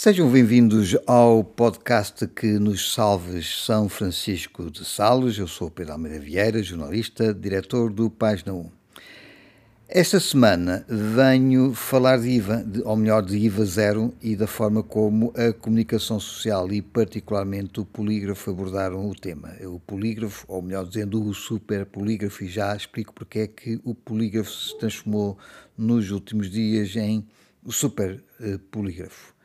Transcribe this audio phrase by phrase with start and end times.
[0.00, 5.36] Sejam bem-vindos ao podcast que nos salves São Francisco de Sales.
[5.36, 8.70] Eu sou Pedro Almeida Vieira, jornalista, diretor do Página 1.
[9.88, 14.84] Esta semana venho falar de IVA, de, ou melhor, de IVA zero e da forma
[14.84, 19.56] como a comunicação social e particularmente o polígrafo abordaram o tema.
[19.62, 23.96] O polígrafo, ou melhor dizendo, o super polígrafo, e já explico porque é que o
[23.96, 25.36] polígrafo se transformou
[25.76, 27.26] nos últimos dias em
[27.68, 28.22] super
[28.70, 29.36] polígrafo.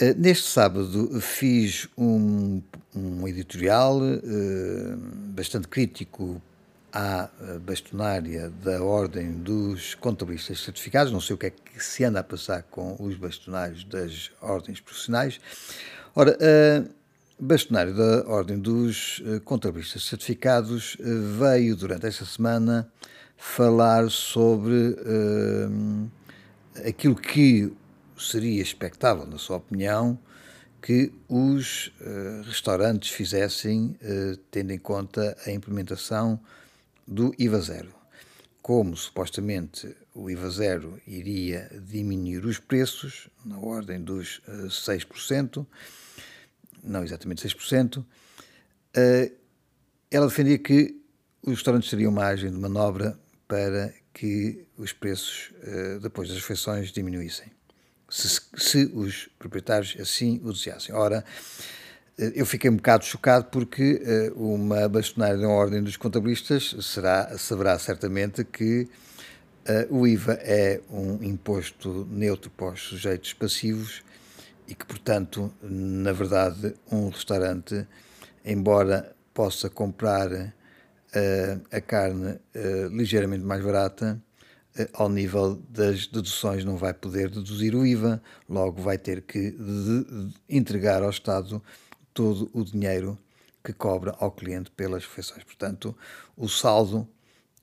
[0.00, 2.62] Uh, neste sábado fiz um,
[2.96, 4.96] um editorial uh,
[5.34, 6.40] bastante crítico
[6.92, 12.02] à eh, bastonária da Ordem dos Contabilistas Certificados, não sei o que é que se
[12.02, 15.40] anda a passar com os bastonários das ordens profissionais.
[16.14, 16.84] Ora, a
[17.38, 21.04] bastonária da Ordem dos eh, Contabilistas Certificados eh,
[21.38, 22.90] veio durante esta semana
[23.36, 24.96] falar sobre
[26.86, 27.72] aquilo que
[28.20, 30.18] seria expectável, na sua opinião,
[30.80, 36.40] que os uh, restaurantes fizessem, uh, tendo em conta a implementação
[37.06, 37.94] do IVA zero.
[38.62, 46.24] Como supostamente o IVA zero iria diminuir os preços, na ordem dos 6%, eh,
[46.84, 48.04] não exatamente 6%,
[48.94, 49.32] eh,
[50.10, 51.00] ela defendia que
[51.42, 55.50] os restaurantes teriam margem de manobra para que os preços,
[56.02, 57.50] depois das refeições, diminuíssem,
[58.10, 60.94] se, se os proprietários assim o desejassem.
[60.94, 61.24] Ora,
[62.18, 64.02] eu fiquei um bocado chocado porque
[64.36, 68.86] uh, uma bastonária da Ordem dos Contabilistas será, saberá certamente que
[69.90, 74.02] uh, o IVA é um imposto neutro para os sujeitos passivos
[74.68, 77.86] e que, portanto, na verdade, um restaurante,
[78.44, 80.28] embora possa comprar
[81.72, 82.38] a carne
[82.92, 84.22] ligeiramente mais barata,
[84.92, 89.56] ao nível das deduções não vai poder deduzir o IVA, logo vai ter que
[90.48, 91.62] entregar ao Estado
[92.14, 93.18] todo o dinheiro
[93.64, 95.44] que cobra ao cliente pelas refeições.
[95.44, 95.96] Portanto,
[96.36, 97.08] o saldo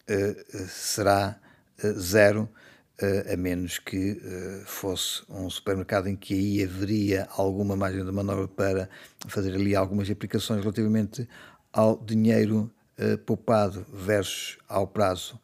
[0.10, 1.40] uh, será
[1.84, 2.50] uh, zero,
[3.32, 4.20] a menos que
[4.66, 8.90] fosse um supermercado em que aí haveria alguma margem de manobra para
[9.28, 11.30] fazer ali algumas aplicações relativamente
[11.72, 12.72] ao dinheiro
[13.24, 15.40] poupado versus ao prazo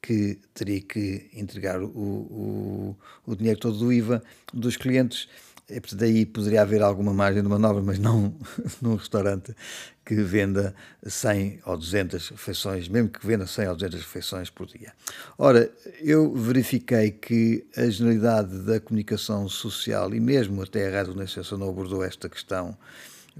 [0.00, 4.22] que teria que entregar o, o, o dinheiro todo do IVA
[4.52, 5.28] dos clientes
[5.70, 8.34] e daí poderia haver alguma margem de manobra, mas não
[8.80, 9.54] num restaurante
[10.02, 10.74] que venda
[11.06, 14.94] 100 ou 200 refeições, mesmo que venda 100 ou 200 refeições por dia.
[15.36, 15.70] Ora,
[16.00, 21.68] eu verifiquei que a generalidade da comunicação social e mesmo até a Rádio Renascença não
[21.68, 22.74] abordou esta questão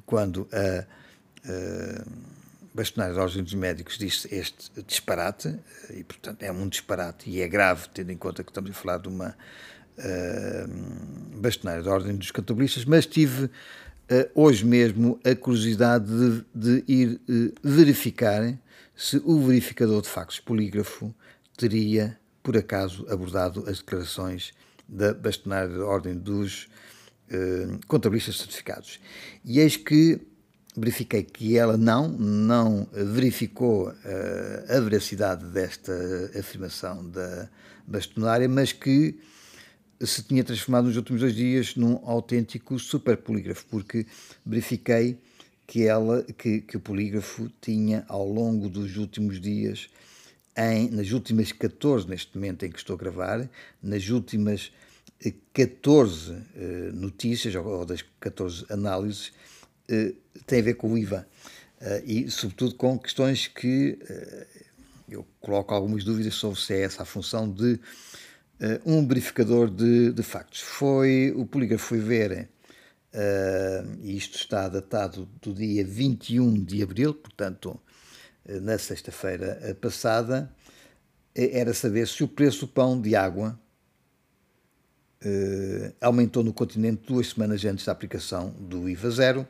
[0.05, 0.85] quando a,
[1.51, 2.05] a
[2.79, 5.59] bastonária da Ordem dos Médicos disse este disparate,
[5.91, 8.99] e portanto é um disparate e é grave, tendo em conta que estamos a falar
[8.99, 9.37] de uma
[9.99, 13.51] uh, bastonário da Ordem dos Catolicistas, mas tive uh,
[14.33, 18.57] hoje mesmo a curiosidade de, de ir uh, verificar
[18.95, 21.13] se o verificador de factos polígrafo
[21.57, 24.53] teria, por acaso, abordado as declarações
[24.89, 26.69] da bastonária da Ordem dos
[27.87, 28.99] Contabilistas Certificados.
[29.45, 30.19] E eis que
[30.79, 35.93] verifiquei que ela não, não verificou uh, a veracidade desta
[36.39, 37.49] afirmação da
[37.87, 39.19] bastonária, mas que
[40.01, 44.07] se tinha transformado nos últimos dois dias num autêntico super polígrafo, porque
[44.45, 45.19] verifiquei
[45.67, 49.89] que ela, que, que o polígrafo tinha ao longo dos últimos dias,
[50.57, 53.49] em, nas últimas 14, neste momento em que estou a gravar,
[53.83, 54.73] nas últimas
[55.53, 59.33] 14 uh, eh, notícias, ou, ou, das 14 análises,
[59.91, 60.17] uh,
[60.47, 61.27] tem a ver com o IVA.
[61.81, 63.99] Uh, e, sobretudo, com questões que
[65.09, 67.81] eu coloco algumas dúvidas sobre se é essa a função de uh,
[68.85, 70.61] um verificador de, de, factos.
[70.61, 72.49] Foi, o polígrafo foi ver,
[74.03, 77.81] e isto está datado do dia 21 de abril, portanto,
[78.47, 80.53] na sexta-feira passada,
[81.35, 83.59] era saber se o preço do pão de água
[86.01, 89.49] aumentou no continente duas semanas antes da aplicação do IVA zero.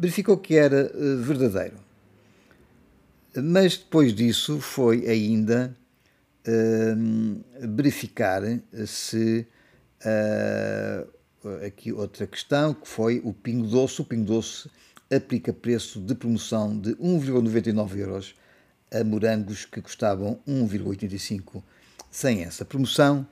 [0.00, 0.90] Verificou que era
[1.22, 1.76] verdadeiro.
[3.36, 5.76] Mas depois disso foi ainda
[6.48, 8.42] uh, verificar
[8.86, 9.46] se
[10.00, 14.00] uh, aqui outra questão que foi o Pingo Doce.
[14.00, 14.70] O Pingo Doce
[15.14, 18.34] aplica preço de promoção de 1,99 euros
[18.90, 21.62] a morangos que custavam 1,85
[22.10, 23.26] sem essa promoção.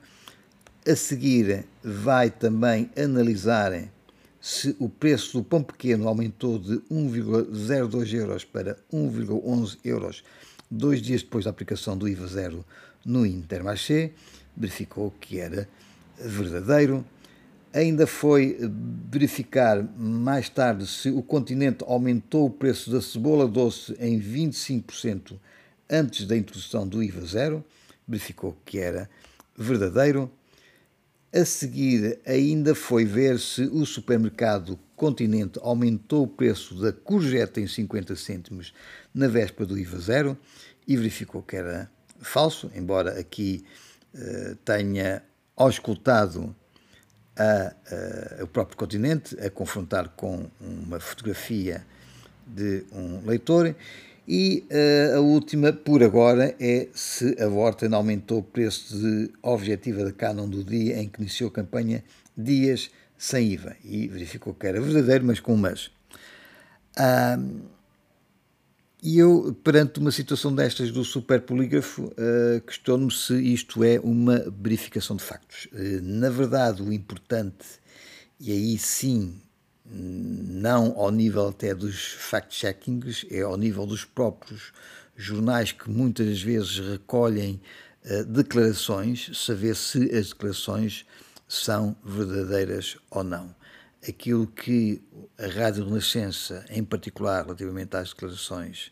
[0.87, 3.73] A seguir vai também analisar
[4.41, 10.23] se o preço do pão pequeno aumentou de 1,02 euros para 1,11 euros
[10.69, 12.65] dois dias depois da aplicação do IVA zero
[13.05, 14.11] no Intermarché,
[14.55, 15.67] verificou que era
[16.17, 17.05] verdadeiro.
[17.73, 18.57] Ainda foi
[19.11, 25.33] verificar mais tarde se o continente aumentou o preço da cebola doce em 25%
[25.89, 27.63] antes da introdução do IVA zero.
[28.07, 29.09] Verificou que era
[29.55, 30.31] verdadeiro.
[31.31, 37.67] A seguir, ainda foi ver se o supermercado Continente aumentou o preço da courgette em
[37.67, 38.73] 50 cêntimos
[39.13, 40.37] na véspera do IVA zero
[40.87, 41.89] e verificou que era
[42.19, 43.63] falso, embora aqui
[44.15, 45.23] uh, tenha
[45.55, 46.53] auscultado
[47.37, 47.75] a,
[48.39, 51.85] a, o próprio continente a confrontar com uma fotografia
[52.45, 53.75] de um leitor.
[54.31, 60.05] E uh, a última, por agora, é se a Vorten aumentou o preço de objetiva
[60.05, 62.03] da Canon do dia em que iniciou a campanha
[62.37, 63.75] Dias sem IVA.
[63.83, 65.89] E verificou que era verdadeiro, mas com um mas.
[69.01, 75.15] E eu, perante uma situação destas do superpolígrafo, uh, questiono-me se isto é uma verificação
[75.15, 75.67] de factos.
[75.73, 77.65] Uh, na verdade, o importante,
[78.39, 79.41] e aí sim,
[79.91, 84.71] não ao nível até dos fact-checkings, é ao nível dos próprios
[85.15, 87.59] jornais que muitas vezes recolhem
[88.05, 91.05] uh, declarações, saber se as declarações
[91.47, 93.53] são verdadeiras ou não.
[94.07, 95.01] Aquilo que
[95.37, 98.91] a Rádio Renascença, em particular relativamente às declarações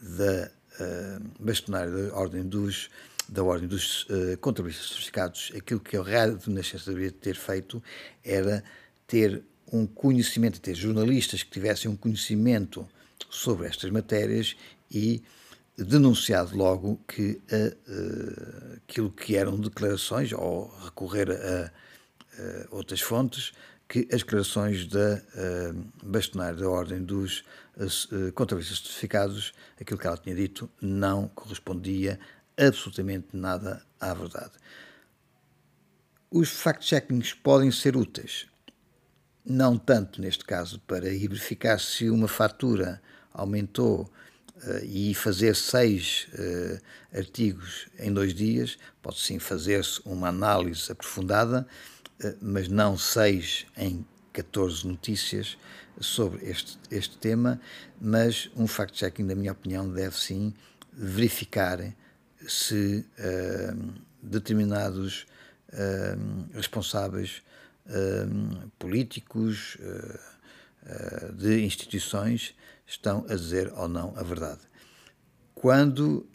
[0.00, 0.50] da
[0.80, 2.90] uh, bastonária da Ordem dos,
[3.28, 7.82] da ordem dos uh, contabilistas certificados, aquilo que a Rádio Renascença deveria ter feito
[8.24, 8.62] era
[9.06, 12.86] ter um conhecimento, ter jornalistas que tivessem um conhecimento
[13.30, 14.56] sobre estas matérias
[14.90, 15.22] e
[15.76, 21.70] denunciado logo que uh, aquilo que eram declarações ou recorrer a,
[22.70, 23.52] outras fontes
[23.92, 27.40] que as declarações da uh, bastonária da Ordem dos
[27.76, 32.18] uh, Contabilistas Certificados, aquilo que ela tinha dito, não correspondia
[32.56, 34.52] absolutamente nada à verdade.
[36.30, 38.46] Os fact-checkings podem ser úteis,
[39.44, 43.02] não tanto neste caso para verificar se uma fatura
[43.32, 44.10] aumentou
[44.56, 51.66] uh, e fazer seis uh, artigos em dois dias, pode sim fazer-se uma análise aprofundada
[52.22, 55.58] eh, mas não seis em 14 notícias
[56.00, 57.60] sobre este, este tema,
[58.00, 60.54] mas um fact-checking, na minha opinião, deve sim
[60.92, 61.78] verificar
[62.46, 63.92] se uh,
[64.22, 65.26] determinados
[65.72, 67.42] uh, responsáveis
[67.86, 69.76] uh, políticos
[71.34, 74.62] de instituições estão a dizer ou não a verdade.
[75.54, 76.26] Quando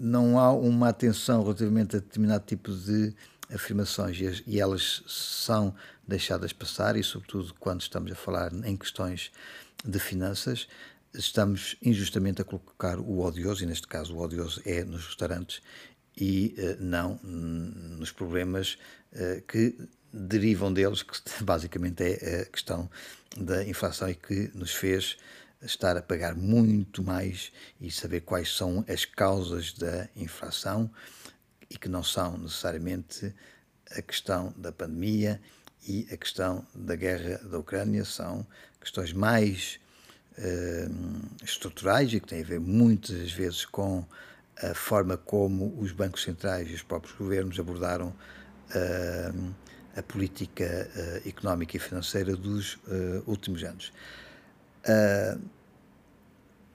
[0.00, 3.14] não há uma atenção relativamente a determinado tipo de
[3.54, 5.74] afirmações e, e elas são
[6.06, 9.30] deixadas passar, e sobretudo quando estamos a falar em questões
[9.84, 10.66] de finanças,
[11.14, 15.62] estamos injustamente a colocar o odioso, e neste caso o odioso é nos restaurantes
[16.16, 18.78] e uh, não nos problemas
[19.12, 19.76] uh, que
[20.12, 21.14] derivam deles, que
[21.44, 22.90] basicamente é a questão
[23.36, 25.16] da inflação e que nos fez
[25.62, 30.90] estar a pagar muito mais e saber quais são as causas da inflação
[31.68, 33.34] e que não são necessariamente
[33.90, 35.40] a questão da pandemia
[35.86, 38.46] e a questão da guerra da Ucrânia, são
[38.80, 39.80] questões mais
[41.42, 44.06] estruturais e que têm a ver muitas vezes com
[44.62, 49.54] a forma como os bancos centrais e os próprios governos abordaram uh,
[49.96, 52.78] a política uh, económica e financeira dos
[53.26, 53.92] últimos anos.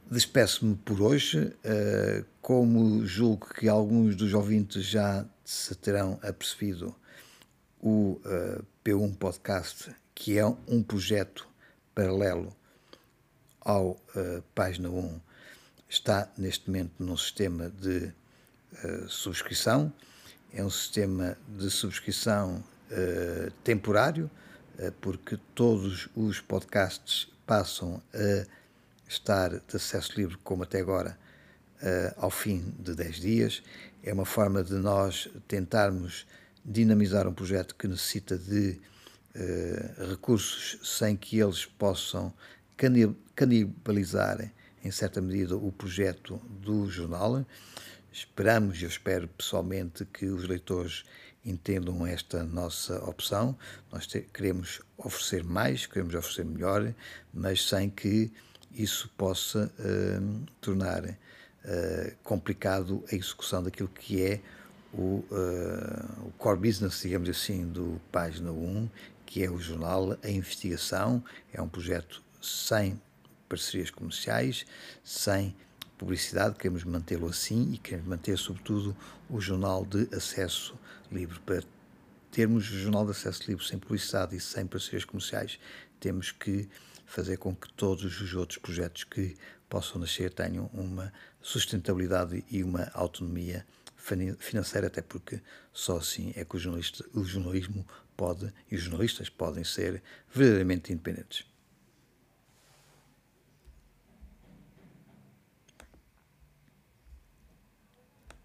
[0.09, 1.55] Despeço-me por hoje,
[2.41, 6.93] como julgo que alguns dos ouvintes já se terão apercebido,
[7.81, 11.47] o uh, P1 Podcast, que é um projeto
[11.95, 12.55] paralelo
[13.59, 15.19] ao uh, Página 1,
[15.91, 18.13] está neste momento num sistema de
[18.83, 19.91] uh, subscrição.
[20.53, 24.31] É um sistema de subscrição uh, temporário,
[24.99, 28.47] porque todos os podcasts passam a
[29.07, 31.15] estar de acesso livre, como até agora,
[32.17, 33.63] ao fim de 10 dias.
[34.01, 36.25] É uma forma de nós tentarmos
[36.65, 38.79] dinamizar um projeto que necessita de
[39.35, 42.33] uh, recursos sem que eles possam
[43.35, 44.51] canibalizar,
[44.83, 47.45] em certa medida, o projeto do jornal.
[48.11, 51.03] Esperamos, eu espero pessoalmente, que os leitores
[51.45, 53.57] entendam esta nossa opção.
[53.91, 56.93] Nós te, queremos oferecer mais, queremos oferecer melhor,
[57.33, 58.31] mas sem que
[58.71, 64.41] isso possa uh, tornar uh, complicado a execução daquilo que é
[64.93, 68.89] o, uh, o core business, digamos assim, do Página 1,
[69.25, 71.23] que é o jornal A Investigação.
[71.53, 72.99] É um projeto sem
[73.51, 74.65] parcerias comerciais,
[75.03, 75.53] sem
[75.97, 78.95] publicidade, queremos mantê-lo assim e queremos manter, sobretudo,
[79.29, 80.73] o jornal de acesso
[81.11, 81.61] livre para
[82.31, 85.59] termos o jornal de acesso livre sem publicidade e sem parcerias comerciais,
[85.99, 86.69] temos que
[87.05, 89.35] fazer com que todos os outros projetos que
[89.67, 93.65] possam nascer tenham uma sustentabilidade e uma autonomia
[94.39, 95.41] financeira, até porque
[95.73, 96.59] só assim é que o,
[97.19, 100.01] o jornalismo pode e os jornalistas podem ser
[100.33, 101.50] verdadeiramente independentes.